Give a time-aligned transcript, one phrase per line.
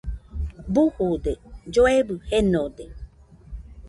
[0.73, 1.33] Bujude,
[1.73, 2.85] lloebɨ jenode